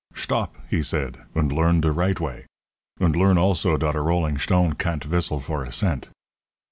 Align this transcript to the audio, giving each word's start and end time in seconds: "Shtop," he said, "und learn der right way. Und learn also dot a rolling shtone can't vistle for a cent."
"Shtop," 0.15 0.55
he 0.67 0.81
said, 0.81 1.19
"und 1.35 1.51
learn 1.51 1.81
der 1.81 1.91
right 1.91 2.19
way. 2.19 2.47
Und 2.99 3.15
learn 3.15 3.37
also 3.37 3.77
dot 3.77 3.95
a 3.95 4.01
rolling 4.01 4.37
shtone 4.37 4.73
can't 4.73 5.03
vistle 5.03 5.39
for 5.39 5.63
a 5.63 5.71
cent." 5.71 6.09